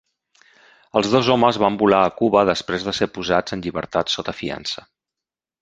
[1.01, 4.89] Els dos homes van volar a Cuba després de ser posats en llibertat sota fiança.